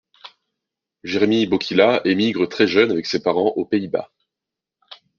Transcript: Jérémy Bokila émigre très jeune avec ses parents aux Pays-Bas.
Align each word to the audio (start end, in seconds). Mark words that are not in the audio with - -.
Jérémy 1.03 1.45
Bokila 1.45 2.01
émigre 2.05 2.49
très 2.49 2.65
jeune 2.65 2.89
avec 2.89 3.05
ses 3.05 3.21
parents 3.21 3.53
aux 3.55 3.65
Pays-Bas. 3.65 4.11